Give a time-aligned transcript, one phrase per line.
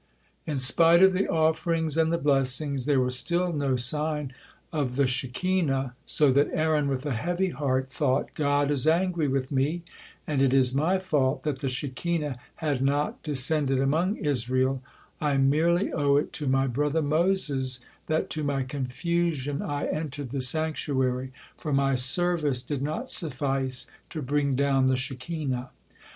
[0.47, 4.33] In spite of the offerings and the blessings, there was still no sign
[4.73, 9.51] of the Shekinah, so that Aaron, with a heavy heart, thought, "God is angry with
[9.51, 9.83] me,
[10.25, 14.81] and it is my fault that the Shekinah had not descended among Israel,
[15.21, 20.41] I merely owe it to my brother Moses that to my confusion I entered the
[20.41, 25.69] sanctuary, for my service did not suffice to bring down the Shekinah."